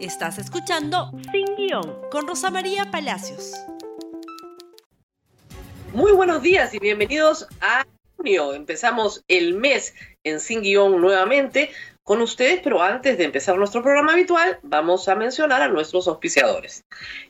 Estás 0.00 0.38
escuchando 0.38 1.10
Sin 1.30 1.44
Guión 1.56 1.94
con 2.10 2.26
Rosa 2.26 2.50
María 2.50 2.90
Palacios. 2.90 3.52
Muy 5.92 6.12
buenos 6.12 6.40
días 6.40 6.72
y 6.72 6.78
bienvenidos 6.78 7.46
a 7.60 7.84
junio. 8.16 8.54
Empezamos 8.54 9.22
el 9.28 9.52
mes 9.52 9.94
en 10.24 10.40
Sin 10.40 10.62
Guión 10.62 11.02
nuevamente 11.02 11.70
con 12.02 12.22
ustedes, 12.22 12.60
pero 12.64 12.80
antes 12.80 13.18
de 13.18 13.24
empezar 13.24 13.58
nuestro 13.58 13.82
programa 13.82 14.14
habitual, 14.14 14.58
vamos 14.62 15.06
a 15.06 15.16
mencionar 15.16 15.60
a 15.60 15.68
nuestros 15.68 16.08
auspiciadores. 16.08 16.82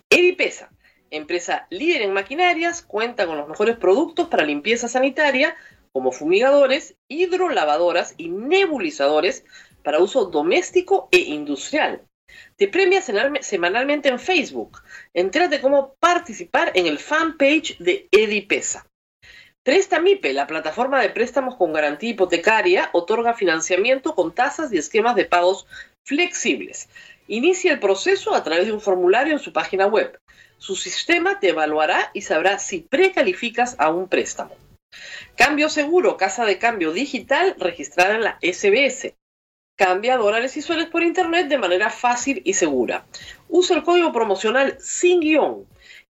Edipesa, 0.08 0.70
empresa 1.10 1.66
líder 1.70 2.02
en 2.02 2.12
maquinarias, 2.12 2.82
cuenta 2.82 3.26
con 3.26 3.36
los 3.36 3.48
mejores 3.48 3.78
productos 3.78 4.28
para 4.28 4.44
limpieza 4.44 4.86
sanitaria, 4.86 5.56
como 5.90 6.12
fumigadores, 6.12 6.94
hidrolavadoras 7.08 8.14
y 8.16 8.28
nebulizadores 8.28 9.44
para 9.82 9.98
uso 9.98 10.26
doméstico 10.26 11.08
e 11.10 11.18
industrial. 11.18 12.06
Te 12.56 12.68
premia 12.68 13.02
semanalmente 13.02 14.08
en 14.08 14.18
Facebook. 14.18 14.82
Entérate 15.14 15.60
cómo 15.60 15.94
participar 16.00 16.72
en 16.74 16.86
el 16.86 16.98
fanpage 16.98 17.78
de 17.78 18.08
Edipesa. 18.10 18.86
Prestamipe, 19.62 20.32
la 20.32 20.46
plataforma 20.46 21.02
de 21.02 21.10
préstamos 21.10 21.56
con 21.56 21.72
garantía 21.72 22.10
hipotecaria, 22.10 22.88
otorga 22.92 23.34
financiamiento 23.34 24.14
con 24.14 24.34
tasas 24.34 24.72
y 24.72 24.78
esquemas 24.78 25.14
de 25.16 25.26
pagos 25.26 25.66
flexibles. 26.04 26.88
Inicia 27.28 27.72
el 27.72 27.78
proceso 27.78 28.34
a 28.34 28.42
través 28.42 28.66
de 28.66 28.72
un 28.72 28.80
formulario 28.80 29.34
en 29.34 29.38
su 29.38 29.52
página 29.52 29.86
web. 29.86 30.18
Su 30.58 30.76
sistema 30.76 31.40
te 31.40 31.50
evaluará 31.50 32.10
y 32.14 32.22
sabrá 32.22 32.58
si 32.58 32.80
precalificas 32.80 33.76
a 33.78 33.90
un 33.90 34.08
préstamo. 34.08 34.56
Cambio 35.36 35.68
seguro, 35.68 36.16
casa 36.16 36.44
de 36.44 36.58
cambio 36.58 36.92
digital 36.92 37.54
registrada 37.58 38.14
en 38.14 38.22
la 38.22 38.38
SBS. 38.42 39.14
Cambia 39.80 40.18
dólares 40.18 40.58
y 40.58 40.60
sueles 40.60 40.90
por 40.90 41.02
internet 41.02 41.48
de 41.48 41.56
manera 41.56 41.88
fácil 41.88 42.42
y 42.44 42.52
segura. 42.52 43.06
Usa 43.48 43.74
el 43.74 43.82
código 43.82 44.12
promocional 44.12 44.76
sin 44.78 45.20
guion 45.20 45.66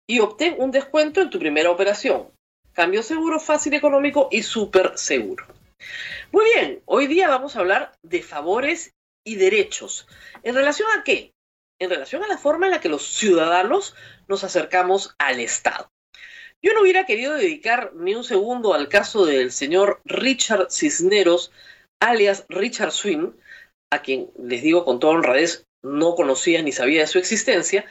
y 0.08 0.18
obtén 0.18 0.56
un 0.58 0.72
descuento 0.72 1.20
en 1.20 1.30
tu 1.30 1.38
primera 1.38 1.70
operación. 1.70 2.32
Cambio 2.72 3.04
seguro, 3.04 3.38
fácil, 3.38 3.74
económico 3.74 4.28
y 4.32 4.42
súper 4.42 4.98
seguro. 4.98 5.46
Muy 6.32 6.46
bien, 6.46 6.82
hoy 6.84 7.06
día 7.06 7.28
vamos 7.28 7.54
a 7.54 7.60
hablar 7.60 7.92
de 8.02 8.22
favores 8.22 8.92
y 9.24 9.36
derechos. 9.36 10.08
¿En 10.42 10.56
relación 10.56 10.88
a 10.98 11.04
qué? 11.04 11.32
En 11.78 11.90
relación 11.90 12.24
a 12.24 12.28
la 12.28 12.38
forma 12.38 12.66
en 12.66 12.72
la 12.72 12.80
que 12.80 12.88
los 12.88 13.06
ciudadanos 13.06 13.94
nos 14.26 14.42
acercamos 14.42 15.14
al 15.16 15.38
Estado. 15.38 15.88
Yo 16.60 16.74
no 16.74 16.82
hubiera 16.82 17.06
querido 17.06 17.34
dedicar 17.34 17.92
ni 17.94 18.16
un 18.16 18.24
segundo 18.24 18.74
al 18.74 18.88
caso 18.88 19.26
del 19.26 19.52
señor 19.52 20.00
Richard 20.04 20.72
Cisneros, 20.72 21.52
alias 22.00 22.46
Richard 22.48 22.90
Swing, 22.90 23.30
a 23.90 24.02
quien 24.02 24.30
les 24.38 24.62
digo 24.62 24.84
con 24.84 25.00
toda 25.00 25.14
honradez, 25.14 25.66
no 25.82 26.14
conocía 26.14 26.62
ni 26.62 26.72
sabía 26.72 27.00
de 27.00 27.06
su 27.06 27.18
existencia, 27.18 27.84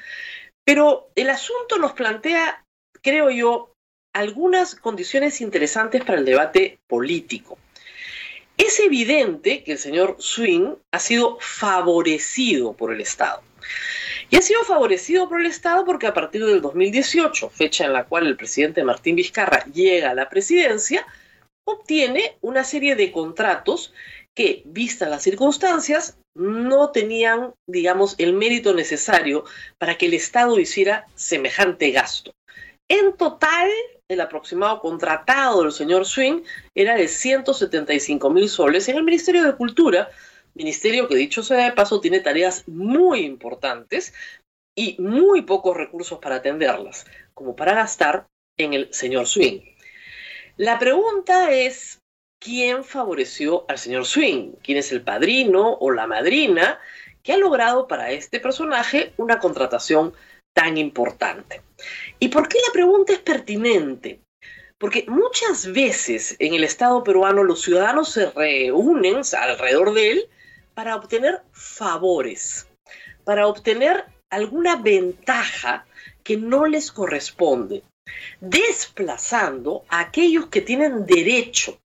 pero 0.64 1.09
el 1.16 1.30
asunto 1.30 1.78
nos 1.78 1.94
plantea, 1.94 2.66
creo 3.02 3.30
yo, 3.30 3.73
algunas 4.14 4.75
condiciones 4.75 5.42
interesantes 5.42 6.03
para 6.03 6.20
el 6.20 6.25
debate 6.25 6.80
político. 6.88 7.58
Es 8.58 8.80
evidente 8.80 9.64
que 9.64 9.73
el 9.73 9.77
señor 9.77 10.17
Swing 10.20 10.75
ha 10.92 11.00
sido 11.00 11.38
favorecido 11.39 12.73
por 12.73 12.94
el 12.94 13.02
Estado. 13.02 13.42
Y 14.30 14.36
ha 14.36 14.42
sido 14.42 14.64
favorecido 14.64 15.27
por 15.27 15.39
el 15.39 15.47
Estado 15.47 15.86
porque 15.86 16.08
a 16.08 16.14
partir 16.14 16.45
del 16.45 16.61
2018, 16.61 17.50
fecha 17.50 17.86
en 17.86 17.94
la 17.94 18.05
cual 18.05 18.27
el 18.27 18.36
presidente 18.36 18.83
Martín 18.83 19.16
Vizcarra 19.16 19.66
llega 19.73 20.11
a 20.11 20.14
la 20.16 20.30
presidencia, 20.30 21.05
obtiene 21.65 22.38
una 22.41 22.63
serie 22.63 22.95
de 22.95 23.11
contratos 23.11 23.93
que, 24.35 24.63
vistas 24.65 25.09
las 25.09 25.23
circunstancias, 25.23 26.17
no 26.35 26.91
tenían, 26.91 27.53
digamos, 27.67 28.15
el 28.17 28.33
mérito 28.33 28.73
necesario 28.73 29.43
para 29.77 29.97
que 29.97 30.05
el 30.05 30.13
Estado 30.13 30.59
hiciera 30.59 31.05
semejante 31.15 31.91
gasto. 31.91 32.31
En 32.87 33.15
total, 33.17 33.69
el 34.07 34.21
aproximado 34.21 34.80
contratado 34.80 35.64
del 35.64 35.71
señor 35.71 36.05
Swing 36.05 36.42
era 36.73 36.95
de 36.95 37.08
175 37.08 38.30
mil 38.30 38.49
soles 38.49 38.87
en 38.89 38.97
el 38.97 39.03
Ministerio 39.03 39.43
de 39.43 39.55
Cultura, 39.55 40.09
ministerio 40.55 41.08
que 41.08 41.15
dicho 41.15 41.43
sea 41.43 41.65
de 41.65 41.71
paso 41.71 42.02
tiene 42.02 42.20
tareas 42.20 42.67
muy 42.67 43.21
importantes 43.21 44.14
y 44.76 44.95
muy 44.99 45.43
pocos 45.43 45.76
recursos 45.76 46.20
para 46.20 46.36
atenderlas, 46.36 47.05
como 47.33 47.55
para 47.55 47.73
gastar 47.73 48.27
en 48.58 48.73
el 48.73 48.93
señor 48.93 49.27
Swing. 49.27 49.61
La 50.59 50.77
pregunta 50.77 51.53
es, 51.53 52.02
¿quién 52.37 52.83
favoreció 52.83 53.64
al 53.70 53.77
señor 53.77 54.05
Swing? 54.05 54.55
¿Quién 54.61 54.77
es 54.77 54.92
el 54.92 55.02
padrino 55.02 55.75
o 55.75 55.89
la 55.89 56.05
madrina 56.05 56.81
que 57.23 57.31
ha 57.31 57.37
logrado 57.37 57.87
para 57.87 58.11
este 58.11 58.42
personaje 58.42 59.14
una 59.15 59.39
contratación 59.39 60.14
tan 60.53 60.77
importante? 60.77 61.61
¿Y 62.20 62.27
por 62.27 62.49
qué 62.49 62.58
la 62.67 62.73
pregunta 62.73 63.14
es 63.14 63.20
pertinente? 63.20 64.20
Porque 64.77 65.05
muchas 65.08 65.71
veces 65.71 66.36
en 66.39 66.53
el 66.53 66.65
Estado 66.65 67.05
peruano 67.05 67.45
los 67.45 67.61
ciudadanos 67.61 68.11
se 68.11 68.30
reúnen 68.30 69.21
alrededor 69.39 69.93
de 69.93 70.11
él 70.11 70.30
para 70.73 70.97
obtener 70.97 71.41
favores, 71.53 72.67
para 73.23 73.47
obtener 73.47 74.03
alguna 74.30 74.76
ventaja 74.76 75.86
que 76.21 76.36
no 76.36 76.65
les 76.65 76.91
corresponde, 76.91 77.81
desplazando 78.39 79.86
a 79.89 79.99
aquellos 79.99 80.47
que 80.47 80.61
tienen 80.61 81.05
derecho. 81.05 81.80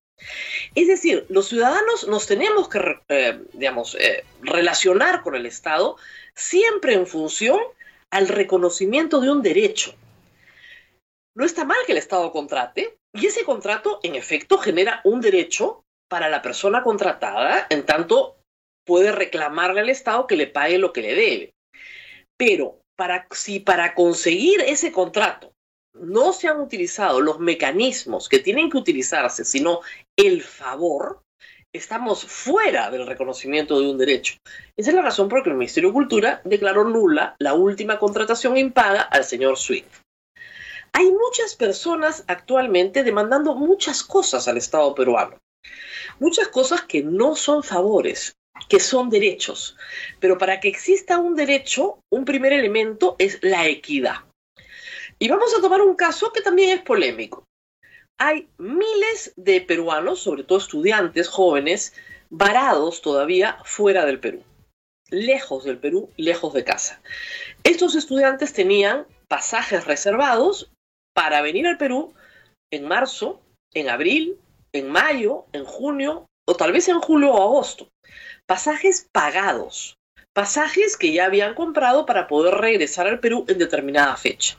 Es 0.75 0.89
decir, 0.89 1.27
los 1.29 1.49
ciudadanos 1.49 2.07
nos 2.09 2.27
tenemos 2.27 2.69
que, 2.69 3.01
eh, 3.09 3.41
digamos, 3.53 3.97
eh, 4.01 4.25
relacionar 4.41 5.23
con 5.23 5.35
el 5.35 5.47
Estado 5.47 5.97
siempre 6.35 6.95
en 6.95 7.07
función 7.07 7.61
al 8.11 8.29
reconocimiento 8.29 9.21
de 9.21 9.31
un 9.31 9.43
derecho 9.43 9.95
no 11.35 11.45
está 11.45 11.65
mal 11.65 11.79
que 11.85 11.93
el 11.93 11.99
Estado 11.99 12.31
contrate 12.31 12.97
y 13.13 13.27
ese 13.27 13.45
contrato 13.45 14.01
en 14.03 14.15
efecto 14.15 14.59
genera 14.59 15.01
un 15.05 15.21
derecho 15.21 15.85
para 16.09 16.29
la 16.29 16.43
persona 16.43 16.83
contratada, 16.83 17.67
en 17.71 17.85
tanto 17.85 18.37
puede 18.87 19.11
reclamarle 19.13 19.81
al 19.81 19.91
Estado 19.91 20.27
que 20.27 20.37
le 20.37 20.47
pague 20.47 20.79
lo 20.79 20.93
que 20.93 21.03
le 21.03 21.15
debe. 21.15 21.55
Pero 22.37 22.81
si 23.33 23.61
para 23.61 23.95
conseguir 23.95 24.61
ese 24.61 24.93
contrato 24.93 25.53
no 25.95 26.33
se 26.33 26.49
han 26.49 26.61
utilizado 26.61 27.21
los 27.21 27.39
mecanismos 27.39 28.29
que 28.29 28.41
tienen 28.41 28.71
que 28.71 28.79
utilizarse, 28.79 29.45
sino 29.45 29.81
el 30.17 30.43
favor, 30.43 31.23
estamos 31.73 32.25
fuera 32.25 32.91
del 32.91 33.07
reconocimiento 33.07 33.81
de 33.81 33.89
un 33.89 33.99
derecho. 33.99 34.37
Esa 34.77 34.91
es 34.91 34.97
la 34.97 35.03
razón 35.03 35.29
por 35.29 35.39
la 35.39 35.45
que 35.45 35.51
el 35.51 35.57
Ministerio 35.57 35.91
de 35.91 35.95
Cultura 35.95 36.41
declaró 36.45 36.85
nula 36.85 37.37
la 37.39 37.55
última 37.55 37.99
contratación 37.99 38.57
impaga 38.57 39.03
al 39.03 39.25
señor 39.25 39.57
Swift. 39.57 40.01
Hay 40.93 41.11
muchas 41.11 41.57
personas 41.57 42.25
actualmente 42.29 43.03
demandando 43.03 43.57
muchas 43.57 44.05
cosas 44.05 44.47
al 44.47 44.57
Estado 44.57 44.95
peruano. 44.95 45.39
Muchas 46.21 46.49
cosas 46.49 46.83
que 46.83 47.03
no 47.03 47.35
son 47.35 47.65
favores, 47.65 48.37
que 48.69 48.79
son 48.79 49.11
derechos. 49.11 49.77
Pero 50.21 50.39
para 50.39 50.61
que 50.61 50.69
exista 50.69 51.19
un 51.19 51.35
derecho, 51.35 51.99
un 52.13 52.25
primer 52.25 52.53
elemento 52.53 53.17
es 53.19 53.41
la 53.43 53.67
equidad. 53.67 54.19
Y 55.19 55.29
vamos 55.29 55.55
a 55.57 55.61
tomar 55.61 55.81
un 55.81 55.95
caso 55.95 56.33
que 56.33 56.41
también 56.41 56.79
es 56.79 56.85
polémico. 56.85 57.45
Hay 58.19 58.49
miles 58.59 59.33
de 59.37 59.61
peruanos, 59.61 60.21
sobre 60.21 60.45
todo 60.45 60.59
estudiantes 60.59 61.29
jóvenes, 61.29 61.95
varados 62.31 63.03
todavía 63.03 63.59
fuera 63.65 64.05
del 64.05 64.21
Perú. 64.21 64.43
Lejos 65.11 65.65
del 65.65 65.79
Perú, 65.79 66.11
lejos 66.17 66.53
de 66.55 66.65
casa. 66.65 67.01
Estos 67.63 67.95
estudiantes 67.95 68.53
tenían 68.53 69.07
pasajes 69.29 69.85
reservados 69.85 70.71
para 71.15 71.43
venir 71.43 71.67
al 71.67 71.79
Perú 71.79 72.15
en 72.73 72.87
marzo, 72.87 73.41
en 73.73 73.89
abril, 73.89 74.39
en 74.73 74.91
mayo, 74.91 75.47
en 75.53 75.65
junio 75.65 76.27
o 76.47 76.55
tal 76.55 76.73
vez 76.73 76.89
en 76.89 77.01
julio 77.01 77.33
o 77.33 77.43
agosto. 77.43 77.89
Pasajes 78.47 79.09
pagados, 79.13 79.97
pasajes 80.33 80.97
que 80.97 81.13
ya 81.13 81.27
habían 81.27 81.55
comprado 81.55 82.07
para 82.07 82.27
poder 82.27 82.55
regresar 82.55 83.07
al 83.07 83.21
Perú 83.21 83.45
en 83.49 83.59
determinada 83.59 84.17
fecha. 84.17 84.57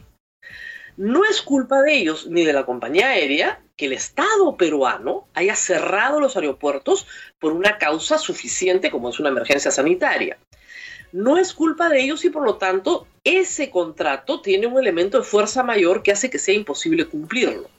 No 0.97 1.25
es 1.25 1.41
culpa 1.41 1.81
de 1.81 1.95
ellos 1.95 2.27
ni 2.27 2.45
de 2.45 2.53
la 2.53 2.65
compañía 2.65 3.09
aérea 3.09 3.61
que 3.75 3.87
el 3.87 3.93
Estado 3.93 4.55
peruano 4.55 5.27
haya 5.33 5.55
cerrado 5.55 6.19
los 6.19 6.35
aeropuertos 6.35 7.07
por 7.39 7.53
una 7.53 7.77
causa 7.77 8.17
suficiente 8.17 8.91
como 8.91 9.09
es 9.09 9.19
una 9.19 9.29
emergencia 9.29 9.71
sanitaria 9.71 10.37
no 11.15 11.37
es 11.37 11.53
culpa 11.53 11.87
de 11.87 12.01
ellos 12.01 12.25
y 12.25 12.29
por 12.29 12.43
lo 12.43 12.57
tanto 12.57 13.07
ese 13.23 13.69
contrato 13.69 14.41
tiene 14.41 14.67
un 14.67 14.77
elemento 14.77 15.17
de 15.17 15.23
fuerza 15.23 15.63
mayor 15.63 16.03
que 16.03 16.11
hace 16.11 16.29
que 16.29 16.39
sea 16.39 16.53
imposible 16.53 17.05
cumplirlo. 17.05 17.69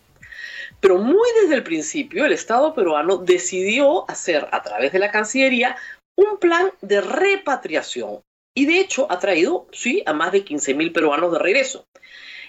Pero 0.81 0.97
muy 0.97 1.29
desde 1.43 1.55
el 1.55 1.63
principio 1.63 2.25
el 2.25 2.33
Estado 2.33 2.73
peruano 2.75 3.19
decidió 3.19 4.11
hacer 4.11 4.49
a 4.53 4.63
través 4.63 4.91
de 4.93 5.01
la 5.01 5.11
Cancillería 5.11 5.77
un 6.17 6.39
plan 6.39 6.73
de 6.81 7.03
repatriación 7.03 8.23
y 8.55 8.65
de 8.65 8.81
hecho 8.81 9.07
ha 9.11 9.19
traído, 9.19 9.67
sí, 9.71 10.03
a 10.07 10.15
más 10.15 10.33
de 10.33 10.43
15.000 10.43 10.95
peruanos 10.95 11.31
de 11.31 11.39
regreso. 11.39 11.87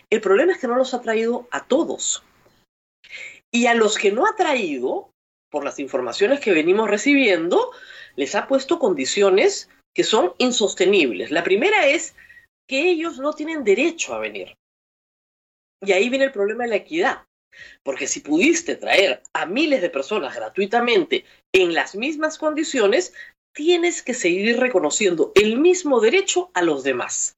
El 0.09 0.21
problema 0.21 0.53
es 0.53 0.59
que 0.59 0.67
no 0.67 0.75
los 0.75 0.93
ha 0.93 1.01
traído 1.01 1.47
a 1.51 1.65
todos. 1.65 2.23
Y 3.51 3.67
a 3.67 3.73
los 3.73 3.97
que 3.97 4.11
no 4.11 4.25
ha 4.25 4.35
traído, 4.35 5.11
por 5.49 5.63
las 5.63 5.79
informaciones 5.79 6.39
que 6.39 6.53
venimos 6.53 6.89
recibiendo, 6.89 7.71
les 8.15 8.35
ha 8.35 8.47
puesto 8.47 8.79
condiciones 8.79 9.69
que 9.95 10.03
son 10.03 10.33
insostenibles. 10.37 11.31
La 11.31 11.43
primera 11.43 11.87
es 11.87 12.15
que 12.67 12.89
ellos 12.89 13.19
no 13.19 13.33
tienen 13.33 13.63
derecho 13.63 14.13
a 14.13 14.19
venir. 14.19 14.55
Y 15.81 15.91
ahí 15.91 16.09
viene 16.09 16.25
el 16.25 16.31
problema 16.31 16.63
de 16.63 16.69
la 16.69 16.75
equidad. 16.75 17.23
Porque 17.83 18.07
si 18.07 18.19
pudiste 18.19 18.75
traer 18.75 19.23
a 19.33 19.45
miles 19.45 19.81
de 19.81 19.89
personas 19.89 20.35
gratuitamente 20.35 21.25
en 21.53 21.73
las 21.73 21.95
mismas 21.95 22.37
condiciones, 22.37 23.13
tienes 23.53 24.03
que 24.03 24.13
seguir 24.13 24.59
reconociendo 24.59 25.31
el 25.35 25.57
mismo 25.57 25.99
derecho 25.99 26.51
a 26.53 26.61
los 26.61 26.83
demás. 26.83 27.35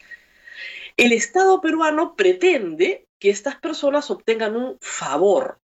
El 1.00 1.14
Estado 1.14 1.62
peruano 1.62 2.18
pretende 2.18 3.08
que 3.20 3.30
estas 3.30 3.56
personas 3.56 4.12
obtengan 4.12 4.58
un 4.58 4.78
favor. 4.82 5.62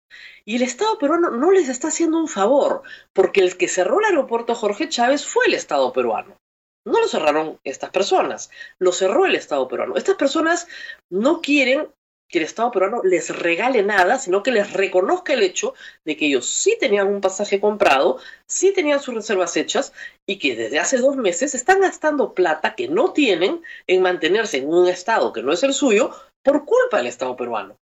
Y 0.45 0.57
el 0.57 0.63
Estado 0.63 0.99
peruano 0.99 1.31
no 1.31 1.51
les 1.53 1.71
está 1.71 1.89
haciendo 1.89 2.19
un 2.19 2.29
favor, 2.29 2.83
porque 3.15 3.41
el 3.41 3.57
que 3.57 3.67
cerró 3.67 3.99
el 4.01 4.05
aeropuerto 4.05 4.55
Jorge 4.55 4.91
Chávez 4.91 5.25
fue 5.25 5.47
el 5.47 5.55
Estado 5.55 5.91
peruano. 5.95 6.37
No 6.85 7.01
lo 7.01 7.09
cerraron 7.09 7.59
estas 7.65 7.89
personas, 7.89 8.51
lo 8.79 8.93
cerró 8.93 9.25
el 9.25 9.35
Estado 9.35 9.67
peruano. 9.69 9.97
Estas 9.97 10.17
personas 10.17 10.69
no 11.09 11.41
quieren 11.41 11.89
que 12.33 12.39
el 12.39 12.45
Estado 12.47 12.71
peruano 12.73 13.03
les 13.05 13.29
regale 13.29 13.83
nada, 13.83 14.19
sino 14.19 14.43
que 14.43 14.51
les 14.51 14.73
reconozca 14.73 15.35
el 15.35 15.43
hecho 15.43 15.75
de 16.05 16.17
que 16.17 16.27
ellos 16.27 16.47
sí 16.47 16.77
tenían 16.81 17.07
un 17.09 17.21
pasaje 17.21 17.61
comprado, 17.61 18.19
sí 18.47 18.73
tenían 18.73 19.01
sus 19.01 19.15
reservas 19.15 19.57
hechas 19.57 19.93
y 20.27 20.39
que 20.39 20.57
desde 20.57 20.79
hace 20.79 20.97
dos 20.97 21.17
meses 21.17 21.55
están 21.55 21.83
gastando 21.83 22.33
plata 22.33 22.75
que 22.75 22.89
no 22.89 23.13
tienen 23.13 23.63
en 23.87 24.03
mantenerse 24.03 24.57
en 24.57 24.69
un 24.73 24.89
Estado 24.89 25.33
que 25.33 25.43
no 25.43 25.53
es 25.53 25.63
el 25.63 25.75
suyo 25.75 26.11
por 26.43 26.65
culpa 26.65 26.97
del 26.97 27.07
Estado 27.07 27.37
peruano. 27.37 27.77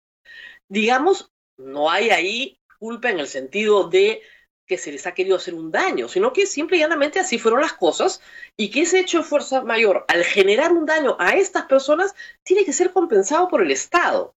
Digamos, 0.70 1.30
no 1.58 1.92
hay 1.92 2.10
ahí 2.10 2.60
culpa 2.80 3.10
en 3.10 3.20
el 3.20 3.28
sentido 3.28 3.90
de 3.90 4.22
que 4.66 4.78
se 4.78 4.92
les 4.94 5.08
ha 5.08 5.14
querido 5.14 5.36
hacer 5.36 5.56
un 5.56 5.72
daño, 5.72 6.08
sino 6.08 6.32
que 6.32 6.46
simple 6.46 6.78
y 6.78 6.80
llanamente 6.82 7.20
así 7.20 7.38
fueron 7.38 7.62
las 7.62 7.74
cosas 7.74 8.22
y 8.58 8.70
que 8.70 8.82
ese 8.82 9.00
hecho 9.00 9.20
de 9.20 9.24
fuerza 9.24 9.62
mayor 9.62 10.06
al 10.08 10.24
generar 10.24 10.72
un 10.72 10.86
daño 10.86 11.18
a 11.20 11.36
estas 11.36 11.66
personas 11.66 12.16
tiene 12.44 12.64
que 12.64 12.74
ser 12.74 12.92
compensado 12.92 13.48
por 13.50 13.62
el 13.62 13.72
Estado. 13.72 14.37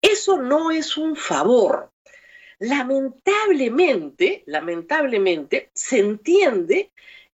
Eso 0.00 0.36
no 0.36 0.70
es 0.70 0.96
un 0.96 1.16
favor. 1.16 1.92
Lamentablemente, 2.58 4.42
lamentablemente, 4.46 5.70
se 5.74 5.98
entiende 5.98 6.92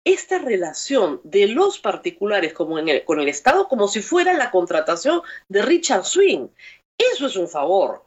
esta 0.03 0.37
relación 0.37 1.19
de 1.23 1.47
los 1.47 1.79
particulares 1.79 2.53
como 2.53 2.77
con 3.05 3.19
el 3.19 3.27
Estado 3.27 3.67
como 3.67 3.87
si 3.87 4.01
fuera 4.01 4.33
la 4.33 4.51
contratación 4.51 5.21
de 5.49 5.61
Richard 5.63 6.05
Swing. 6.05 6.47
Eso 6.97 7.27
es 7.27 7.35
un 7.35 7.47
favor 7.47 8.05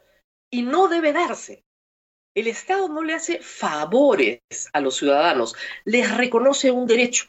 y 0.50 0.62
no 0.62 0.88
debe 0.88 1.12
darse. 1.12 1.64
El 2.34 2.46
Estado 2.46 2.88
no 2.88 3.02
le 3.02 3.14
hace 3.14 3.40
favores 3.40 4.40
a 4.72 4.80
los 4.80 4.96
ciudadanos, 4.96 5.54
les 5.84 6.16
reconoce 6.16 6.70
un 6.70 6.86
derecho. 6.86 7.26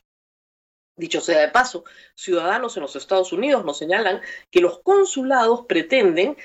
Dicho 0.96 1.20
sea 1.20 1.42
de 1.42 1.50
paso, 1.50 1.84
ciudadanos 2.16 2.78
en 2.78 2.84
los 2.84 2.96
Estados 2.96 3.34
Unidos 3.34 3.66
nos 3.66 3.78
señalan 3.78 4.22
que 4.52 4.62
los 4.62 4.80
consulados 4.80 5.66
pretenden 5.66 6.38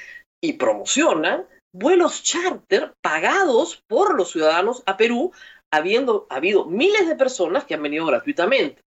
y 0.47 0.53
promocionan 0.53 1.49
vuelos 1.73 2.23
charter 2.23 2.95
pagados 3.03 3.83
por 3.89 4.17
los 4.17 4.31
ciudadanos 4.31 4.85
a 4.87 4.97
Perú, 4.97 5.33
habiendo 5.73 6.27
habido 6.31 6.67
miles 6.67 7.09
de 7.09 7.17
personas 7.17 7.65
que 7.65 7.75
han 7.75 7.83
venido 7.83 8.07
gratuitamente. 8.07 8.83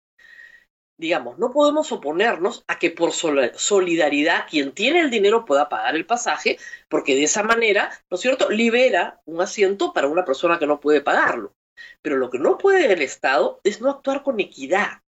Digamos, 0.97 1.39
no 1.39 1.51
podemos 1.51 1.91
oponernos 1.91 2.65
a 2.69 2.79
que 2.79 2.91
por 2.91 3.13
solidaridad 3.13 4.47
quien 4.49 4.73
tiene 4.73 5.01
el 5.01 5.11
dinero 5.11 5.45
pueda 5.45 5.69
pagar 5.69 5.97
el 5.97 6.07
pasaje, 6.07 6.59
porque 6.89 7.17
de 7.17 7.25
esa 7.25 7.43
manera, 7.43 7.91
¿no 8.09 8.15
es 8.15 8.21
cierto?, 8.21 8.51
libera 8.51 9.21
un 9.25 9.41
asiento 9.41 9.93
para 9.93 10.09
una 10.09 10.25
persona 10.25 10.59
que 10.59 10.67
no 10.67 10.81
puede 10.81 11.01
pagarlo. 11.01 11.55
Pero 12.03 12.17
lo 12.17 12.31
que 12.31 12.39
no 12.39 12.57
puede 12.57 12.93
el 12.93 13.03
Estado 13.03 13.61
es 13.65 13.81
no 13.81 13.91
actuar 13.91 14.23
con 14.23 14.41
equidad. 14.41 15.03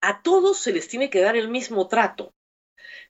A 0.00 0.22
todos 0.22 0.58
se 0.58 0.72
les 0.72 0.88
tiene 0.88 1.10
que 1.10 1.20
dar 1.20 1.36
el 1.36 1.48
mismo 1.48 1.88
trato 1.88 2.32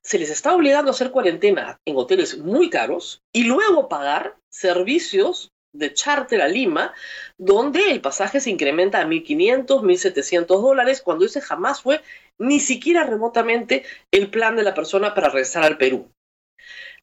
se 0.02 0.18
les 0.18 0.30
está 0.30 0.54
obligando 0.54 0.90
a 0.90 0.94
hacer 0.94 1.10
cuarentena 1.10 1.80
en 1.84 1.96
hoteles 1.96 2.38
muy 2.38 2.70
caros 2.70 3.22
y 3.32 3.44
luego 3.44 3.88
pagar 3.88 4.36
servicios 4.48 5.52
de 5.72 5.92
charter 5.92 6.40
a 6.40 6.48
Lima, 6.48 6.94
donde 7.36 7.90
el 7.90 8.00
pasaje 8.00 8.40
se 8.40 8.50
incrementa 8.50 9.00
a 9.00 9.06
1.500, 9.06 9.82
1.700 9.82 10.46
dólares, 10.46 11.02
cuando 11.02 11.26
ese 11.26 11.40
jamás 11.40 11.82
fue 11.82 12.00
ni 12.38 12.60
siquiera 12.60 13.04
remotamente 13.04 13.84
el 14.10 14.30
plan 14.30 14.56
de 14.56 14.62
la 14.62 14.74
persona 14.74 15.14
para 15.14 15.28
regresar 15.28 15.64
al 15.64 15.78
Perú. 15.78 16.10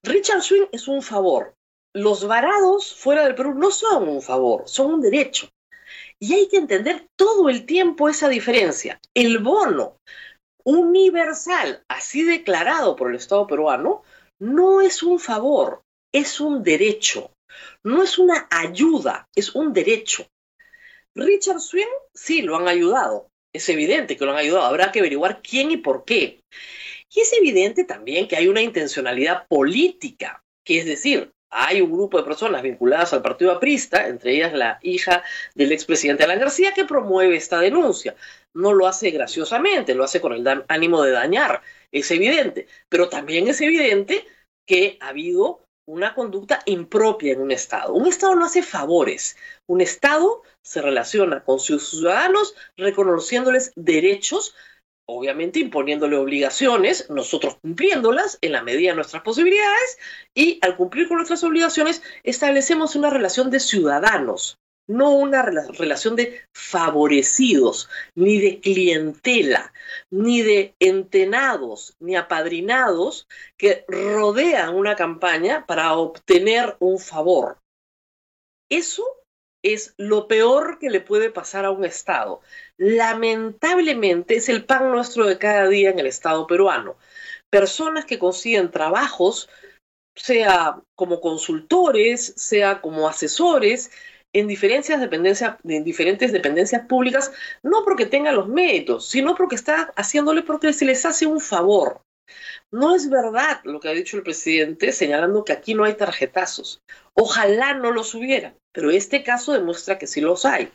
Richard 0.03 0.41
Swing 0.41 0.67
es 0.71 0.87
un 0.87 1.01
favor. 1.01 1.55
Los 1.93 2.27
varados 2.27 2.93
fuera 2.93 3.23
del 3.23 3.35
Perú 3.35 3.53
no 3.53 3.71
son 3.71 4.07
un 4.07 4.21
favor, 4.21 4.63
son 4.67 4.95
un 4.95 5.01
derecho. 5.01 5.49
Y 6.19 6.33
hay 6.33 6.47
que 6.47 6.57
entender 6.57 7.07
todo 7.15 7.49
el 7.49 7.65
tiempo 7.65 8.09
esa 8.09 8.29
diferencia. 8.29 8.99
El 9.13 9.39
bono 9.39 9.99
universal, 10.65 11.83
así 11.87 12.23
declarado 12.23 12.95
por 12.95 13.09
el 13.09 13.15
Estado 13.15 13.47
peruano, 13.47 14.03
no 14.39 14.81
es 14.81 15.03
un 15.03 15.19
favor, 15.19 15.83
es 16.11 16.41
un 16.41 16.63
derecho. 16.63 17.31
No 17.83 18.03
es 18.03 18.17
una 18.17 18.47
ayuda, 18.49 19.29
es 19.35 19.55
un 19.55 19.71
derecho. 19.71 20.27
Richard 21.13 21.61
Swing 21.61 21.85
sí 22.13 22.41
lo 22.41 22.57
han 22.57 22.67
ayudado. 22.67 23.29
Es 23.53 23.69
evidente 23.69 24.17
que 24.17 24.25
lo 24.25 24.31
han 24.31 24.37
ayudado. 24.37 24.65
Habrá 24.65 24.91
que 24.91 24.99
averiguar 24.99 25.41
quién 25.41 25.71
y 25.71 25.77
por 25.77 26.03
qué. 26.03 26.41
Y 27.13 27.21
es 27.21 27.31
evidente 27.33 27.85
también 27.85 28.27
que 28.27 28.35
hay 28.35 28.47
una 28.47 28.61
intencionalidad 28.61 29.47
política, 29.47 30.43
que 30.65 30.79
es 30.79 30.85
decir, 30.85 31.31
hay 31.57 31.79
un 31.81 31.91
grupo 31.91 32.17
de 32.17 32.25
personas 32.25 32.61
vinculadas 32.61 33.13
al 33.13 33.21
partido 33.21 33.51
aprista, 33.51 34.07
entre 34.07 34.33
ellas 34.35 34.53
la 34.53 34.77
hija 34.81 35.23
del 35.53 35.71
expresidente 35.71 36.25
Alan 36.25 36.39
García, 36.39 36.73
que 36.73 36.83
promueve 36.83 37.37
esta 37.37 37.59
denuncia. 37.59 38.15
No 38.53 38.73
lo 38.73 38.87
hace 38.87 39.09
graciosamente, 39.11 39.95
lo 39.95 40.03
hace 40.03 40.19
con 40.19 40.33
el 40.33 40.65
ánimo 40.67 41.01
de 41.01 41.11
dañar, 41.11 41.61
es 41.91 42.11
evidente, 42.11 42.67
pero 42.89 43.07
también 43.07 43.47
es 43.47 43.61
evidente 43.61 44.25
que 44.67 44.97
ha 44.99 45.09
habido 45.09 45.61
una 45.87 46.13
conducta 46.13 46.61
impropia 46.65 47.33
en 47.33 47.41
un 47.41 47.51
Estado. 47.51 47.93
Un 47.93 48.07
Estado 48.07 48.35
no 48.35 48.45
hace 48.45 48.61
favores, 48.61 49.37
un 49.67 49.79
Estado 49.79 50.41
se 50.61 50.81
relaciona 50.81 51.43
con 51.43 51.59
sus 51.59 51.89
ciudadanos 51.89 52.55
reconociéndoles 52.75 53.71
derechos 53.75 54.55
obviamente 55.07 55.59
imponiéndole 55.59 56.17
obligaciones, 56.17 57.09
nosotros 57.09 57.57
cumpliéndolas 57.61 58.37
en 58.41 58.53
la 58.53 58.63
medida 58.63 58.89
de 58.89 58.95
nuestras 58.95 59.23
posibilidades 59.23 59.97
y 60.33 60.59
al 60.61 60.75
cumplir 60.75 61.07
con 61.07 61.17
nuestras 61.17 61.43
obligaciones 61.43 62.01
establecemos 62.23 62.95
una 62.95 63.09
relación 63.09 63.49
de 63.51 63.59
ciudadanos, 63.59 64.59
no 64.87 65.11
una 65.11 65.41
relación 65.43 66.15
de 66.15 66.41
favorecidos, 66.53 67.89
ni 68.15 68.39
de 68.39 68.59
clientela, 68.59 69.73
ni 70.11 70.41
de 70.41 70.75
entenados, 70.79 71.95
ni 71.99 72.15
apadrinados 72.15 73.27
que 73.57 73.85
rodean 73.87 74.75
una 74.75 74.95
campaña 74.95 75.65
para 75.65 75.93
obtener 75.93 76.75
un 76.79 76.99
favor. 76.99 77.59
Eso 78.69 79.24
es 79.65 79.95
lo 79.97 80.27
peor 80.27 80.77
que 80.79 80.89
le 80.89 81.01
puede 81.01 81.31
pasar 81.31 81.65
a 81.65 81.71
un 81.71 81.85
Estado. 81.85 82.41
Lamentablemente 82.77 84.35
es 84.35 84.47
el 84.47 84.65
pan 84.65 84.91
nuestro 84.91 85.25
de 85.25 85.37
cada 85.39 85.67
día 85.67 85.89
en 85.89 85.99
el 85.99 86.07
Estado 86.07 86.45
peruano. 86.45 86.97
Personas 87.49 88.05
que 88.05 88.19
consiguen 88.19 88.69
trabajos, 88.69 89.49
sea 90.15 90.81
como 90.95 91.19
consultores, 91.19 92.33
sea 92.37 92.81
como 92.81 93.07
asesores, 93.07 93.91
en, 94.33 94.47
diferentes 94.47 94.99
dependencias, 94.99 96.85
públicas, 96.87 97.31
no 97.63 97.83
porque 97.85 98.05
tengan 98.05 98.35
los 98.35 98.47
méritos, 98.47 99.09
sino 99.09 99.33
porque 99.35 99.55
está 99.55 99.93
haciéndole 99.95 100.43
porque 100.43 100.73
se 100.73 100.85
les 100.85 101.05
hace 101.05 101.25
un 101.25 101.39
favor. 101.39 102.01
No 102.71 102.95
es 102.95 103.09
verdad 103.09 103.61
lo 103.63 103.79
que 103.79 103.89
ha 103.89 103.93
dicho 103.93 104.17
el 104.17 104.23
presidente 104.23 104.91
señalando 104.91 105.43
que 105.43 105.53
aquí 105.53 105.73
no 105.73 105.83
hay 105.83 105.93
tarjetazos. 105.93 106.81
Ojalá 107.13 107.73
no 107.73 107.91
los 107.91 108.13
hubiera 108.15 108.55
pero 108.75 108.91
este 108.91 109.23
caso 109.23 109.53
demuestra 109.53 109.97
que 109.97 110.05
sí 110.05 110.19
los 110.19 110.45
hay. 110.45 110.69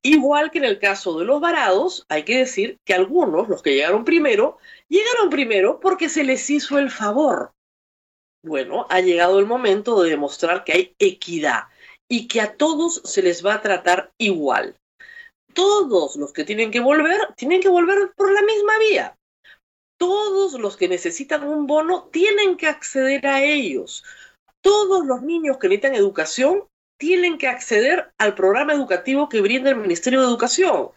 Igual 0.00 0.52
que 0.52 0.58
en 0.58 0.64
el 0.64 0.78
caso 0.78 1.18
de 1.18 1.24
los 1.24 1.40
varados, 1.40 2.06
hay 2.08 2.22
que 2.22 2.38
decir 2.38 2.78
que 2.86 2.94
algunos, 2.94 3.48
los 3.48 3.62
que 3.62 3.74
llegaron 3.74 4.04
primero, 4.04 4.58
llegaron 4.88 5.28
primero 5.28 5.80
porque 5.80 6.08
se 6.08 6.22
les 6.22 6.48
hizo 6.48 6.78
el 6.78 6.88
favor. 6.88 7.52
Bueno, 8.44 8.86
ha 8.90 9.00
llegado 9.00 9.40
el 9.40 9.46
momento 9.46 10.00
de 10.00 10.10
demostrar 10.10 10.62
que 10.62 10.72
hay 10.72 10.94
equidad 11.00 11.64
y 12.08 12.28
que 12.28 12.40
a 12.40 12.56
todos 12.56 13.02
se 13.04 13.22
les 13.22 13.44
va 13.44 13.54
a 13.54 13.62
tratar 13.62 14.12
igual. 14.18 14.76
Todos 15.52 16.14
los 16.14 16.32
que 16.32 16.44
tienen 16.44 16.70
que 16.70 16.78
volver, 16.78 17.34
tienen 17.36 17.60
que 17.60 17.68
volver 17.68 18.12
por 18.14 18.30
la 18.30 18.42
misma 18.42 18.78
vía. 18.78 19.16
Todos 19.98 20.54
los 20.54 20.76
que 20.76 20.88
necesitan 20.88 21.44
un 21.44 21.66
bono 21.66 22.08
tienen 22.12 22.56
que 22.56 22.66
acceder 22.66 23.26
a 23.26 23.42
ellos. 23.42 24.04
Todos 24.60 25.06
los 25.06 25.22
niños 25.22 25.58
que 25.58 25.68
necesitan 25.68 25.94
educación 25.94 26.64
tienen 26.98 27.38
que 27.38 27.48
acceder 27.48 28.10
al 28.18 28.34
programa 28.34 28.72
educativo 28.72 29.28
que 29.28 29.40
brinda 29.40 29.70
el 29.70 29.76
Ministerio 29.76 30.20
de 30.20 30.26
Educación. 30.26 30.90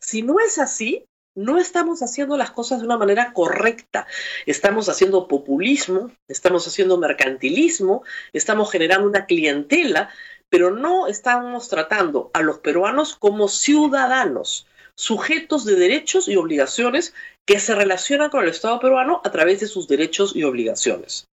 Si 0.00 0.22
no 0.22 0.40
es 0.40 0.58
así, 0.58 1.04
no 1.34 1.58
estamos 1.58 2.02
haciendo 2.02 2.36
las 2.36 2.50
cosas 2.50 2.80
de 2.80 2.86
una 2.86 2.96
manera 2.96 3.32
correcta. 3.32 4.06
Estamos 4.46 4.88
haciendo 4.88 5.28
populismo, 5.28 6.10
estamos 6.26 6.66
haciendo 6.66 6.98
mercantilismo, 6.98 8.02
estamos 8.32 8.72
generando 8.72 9.06
una 9.06 9.26
clientela, 9.26 10.10
pero 10.48 10.70
no 10.70 11.06
estamos 11.06 11.68
tratando 11.68 12.30
a 12.34 12.42
los 12.42 12.58
peruanos 12.58 13.14
como 13.14 13.48
ciudadanos. 13.48 14.66
Sujetos 14.98 15.64
de 15.64 15.76
derechos 15.76 16.28
y 16.28 16.36
obligaciones 16.36 17.14
que 17.46 17.60
se 17.60 17.74
relacionan 17.74 18.30
con 18.30 18.42
el 18.42 18.50
Estado 18.50 18.80
peruano 18.80 19.22
a 19.24 19.30
través 19.30 19.60
de 19.60 19.68
sus 19.68 19.86
derechos 19.86 20.34
y 20.34 20.42
obligaciones. 20.42 21.28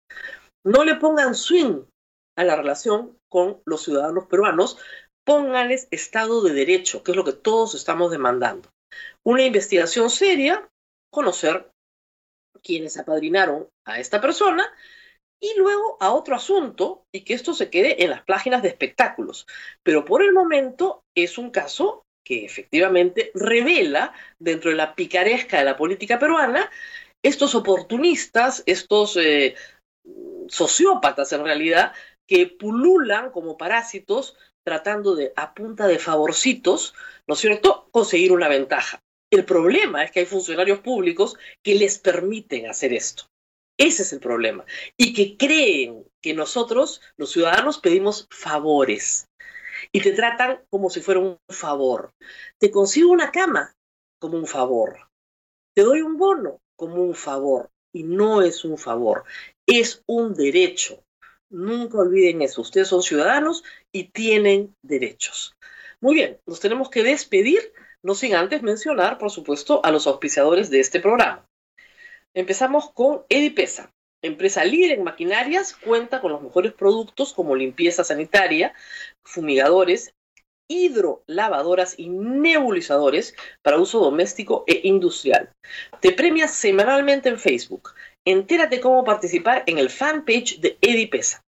No 0.64 0.84
le 0.84 0.96
pongan 0.96 1.34
swing 1.34 1.82
a 2.36 2.44
la 2.44 2.56
relación 2.56 3.18
con 3.30 3.62
los 3.64 3.82
ciudadanos 3.82 4.26
peruanos, 4.26 4.76
pónganles 5.24 5.88
Estado 5.90 6.42
de 6.42 6.52
Derecho, 6.52 7.02
que 7.02 7.12
es 7.12 7.16
lo 7.16 7.24
que 7.24 7.32
todos 7.32 7.74
estamos 7.74 8.10
demandando. 8.10 8.68
Una 9.24 9.44
investigación 9.44 10.10
seria, 10.10 10.68
conocer 11.10 11.70
quienes 12.62 12.98
apadrinaron 12.98 13.68
a 13.86 13.98
esta 13.98 14.20
persona 14.20 14.70
y 15.40 15.56
luego 15.56 15.96
a 16.00 16.12
otro 16.12 16.36
asunto 16.36 17.04
y 17.12 17.24
que 17.24 17.34
esto 17.34 17.54
se 17.54 17.70
quede 17.70 18.04
en 18.04 18.10
las 18.10 18.24
páginas 18.24 18.62
de 18.62 18.68
espectáculos. 18.68 19.46
Pero 19.82 20.04
por 20.04 20.22
el 20.22 20.32
momento 20.32 21.02
es 21.14 21.38
un 21.38 21.50
caso 21.50 22.03
que 22.24 22.44
efectivamente 22.44 23.30
revela 23.34 24.12
dentro 24.38 24.70
de 24.70 24.76
la 24.76 24.94
picaresca 24.94 25.58
de 25.58 25.64
la 25.64 25.76
política 25.76 26.18
peruana 26.18 26.70
estos 27.22 27.54
oportunistas, 27.54 28.62
estos 28.66 29.16
eh, 29.16 29.54
sociópatas 30.48 31.32
en 31.32 31.44
realidad, 31.44 31.92
que 32.26 32.46
pululan 32.46 33.30
como 33.30 33.56
parásitos 33.56 34.36
tratando 34.66 35.14
de, 35.14 35.32
a 35.36 35.54
punta 35.54 35.86
de 35.86 35.98
favorcitos, 35.98 36.94
¿no 37.26 37.34
es 37.34 37.40
cierto?, 37.40 37.88
conseguir 37.90 38.32
una 38.32 38.48
ventaja. 38.48 39.00
El 39.30 39.44
problema 39.44 40.04
es 40.04 40.10
que 40.10 40.20
hay 40.20 40.26
funcionarios 40.26 40.80
públicos 40.80 41.36
que 41.62 41.74
les 41.74 41.98
permiten 41.98 42.68
hacer 42.68 42.92
esto. 42.92 43.24
Ese 43.78 44.02
es 44.02 44.12
el 44.12 44.20
problema. 44.20 44.64
Y 44.96 45.12
que 45.12 45.36
creen 45.36 46.04
que 46.22 46.34
nosotros, 46.34 47.00
los 47.16 47.32
ciudadanos, 47.32 47.78
pedimos 47.78 48.28
favores. 48.30 49.26
Y 49.92 50.00
te 50.00 50.12
tratan 50.12 50.64
como 50.70 50.90
si 50.90 51.00
fuera 51.00 51.20
un 51.20 51.38
favor. 51.48 52.12
Te 52.58 52.70
consigo 52.70 53.10
una 53.10 53.30
cama 53.30 53.74
como 54.18 54.38
un 54.38 54.46
favor. 54.46 55.08
Te 55.74 55.82
doy 55.82 56.02
un 56.02 56.16
bono 56.16 56.60
como 56.76 56.96
un 57.02 57.14
favor. 57.14 57.70
Y 57.92 58.02
no 58.02 58.42
es 58.42 58.64
un 58.64 58.76
favor, 58.76 59.22
es 59.66 60.02
un 60.06 60.34
derecho. 60.34 61.04
Nunca 61.48 61.98
olviden 61.98 62.42
eso. 62.42 62.62
Ustedes 62.62 62.88
son 62.88 63.02
ciudadanos 63.02 63.62
y 63.92 64.08
tienen 64.10 64.74
derechos. 64.82 65.54
Muy 66.00 66.16
bien, 66.16 66.40
nos 66.44 66.58
tenemos 66.58 66.90
que 66.90 67.04
despedir, 67.04 67.72
no 68.02 68.16
sin 68.16 68.34
antes 68.34 68.62
mencionar, 68.62 69.16
por 69.16 69.30
supuesto, 69.30 69.80
a 69.84 69.92
los 69.92 70.08
auspiciadores 70.08 70.70
de 70.70 70.80
este 70.80 70.98
programa. 70.98 71.48
Empezamos 72.34 72.90
con 72.90 73.22
Edipesa. 73.28 73.92
Empresa 74.24 74.64
líder 74.64 74.92
en 74.92 75.04
maquinarias, 75.04 75.74
cuenta 75.74 76.22
con 76.22 76.32
los 76.32 76.40
mejores 76.40 76.72
productos 76.72 77.34
como 77.34 77.54
limpieza 77.54 78.04
sanitaria, 78.04 78.72
fumigadores, 79.22 80.14
hidrolavadoras 80.66 81.98
y 81.98 82.08
nebulizadores 82.08 83.36
para 83.62 83.78
uso 83.78 84.00
doméstico 84.00 84.64
e 84.66 84.80
industrial. 84.84 85.50
Te 86.00 86.12
premia 86.12 86.48
semanalmente 86.48 87.28
en 87.28 87.38
Facebook. 87.38 87.90
Entérate 88.26 88.80
cómo 88.80 89.04
participar 89.04 89.62
en 89.66 89.76
el 89.76 89.90
fanpage 89.90 90.58
de 90.60 90.78
Edipesa. 90.80 91.42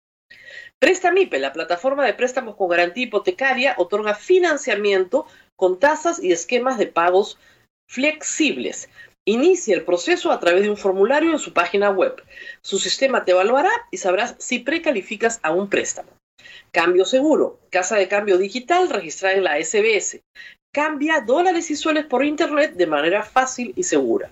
Prestamipe, 0.77 1.39
la 1.39 1.53
plataforma 1.53 2.05
de 2.05 2.13
préstamos 2.13 2.57
con 2.57 2.67
garantía 2.67 3.05
hipotecaria, 3.05 3.75
otorga 3.77 4.15
financiamiento 4.15 5.25
con 5.55 5.79
tasas 5.79 6.21
y 6.21 6.33
esquemas 6.33 6.77
de 6.77 6.87
pagos 6.87 7.39
flexibles. 7.89 8.89
Inicia 9.27 9.73
el 9.73 9.83
proceso 9.83 10.31
a 10.31 10.39
través 10.39 10.61
de 10.61 10.69
un 10.69 10.77
formulario 10.77 11.31
en 11.31 11.39
su 11.39 11.51
página 11.51 11.89
web. 11.89 12.21
Su 12.61 12.77
sistema 12.77 13.25
te 13.25 13.31
evaluará 13.31 13.71
y 13.89 13.97
sabrás 13.97 14.35
si 14.37 14.59
precalificas 14.59 15.39
a 15.41 15.51
un 15.51 15.67
préstamo. 15.67 16.09
Cambio 16.71 17.05
seguro, 17.05 17.59
casa 17.71 17.95
de 17.95 18.07
cambio 18.07 18.37
digital 18.37 18.87
registrada 18.87 19.35
en 19.35 19.43
la 19.43 19.59
SBS. 19.59 20.21
Cambia 20.71 21.21
dólares 21.21 21.71
y 21.71 21.75
soles 21.75 22.05
por 22.05 22.23
internet 22.23 22.73
de 22.73 22.85
manera 22.85 23.23
fácil 23.23 23.73
y 23.75 23.81
segura. 23.81 24.29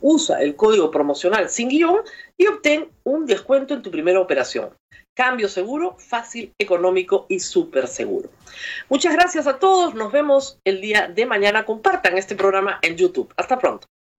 Usa 0.00 0.42
el 0.42 0.56
código 0.56 0.90
promocional 0.90 1.48
sin 1.48 1.68
guion 1.68 2.00
y 2.36 2.48
obtén 2.48 2.88
un 3.04 3.26
descuento 3.26 3.74
en 3.74 3.82
tu 3.82 3.92
primera 3.92 4.18
operación. 4.18 4.70
Cambio 5.14 5.48
seguro, 5.48 5.96
fácil, 5.98 6.52
económico 6.58 7.26
y 7.28 7.38
súper 7.38 7.86
seguro. 7.86 8.28
Muchas 8.88 9.12
gracias 9.12 9.46
a 9.46 9.60
todos. 9.60 9.94
Nos 9.94 10.10
vemos 10.10 10.58
el 10.64 10.80
día 10.80 11.06
de 11.06 11.26
mañana. 11.26 11.64
Compartan 11.64 12.18
este 12.18 12.34
programa 12.34 12.80
en 12.82 12.96
YouTube. 12.96 13.32
Hasta 13.36 13.58
pronto. 13.58 13.86